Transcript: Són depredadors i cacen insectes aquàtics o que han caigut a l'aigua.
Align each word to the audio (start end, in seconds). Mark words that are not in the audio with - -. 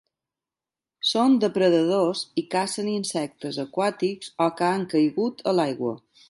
Són 1.09 1.35
depredadors 1.43 2.23
i 2.43 2.45
cacen 2.55 2.89
insectes 2.95 3.61
aquàtics 3.65 4.33
o 4.47 4.49
que 4.59 4.71
han 4.71 4.89
caigut 4.95 5.47
a 5.53 5.55
l'aigua. 5.61 5.95